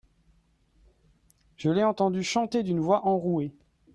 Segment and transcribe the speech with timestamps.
[1.57, 3.53] je l'ai entendu chanter d'une voix enrouée.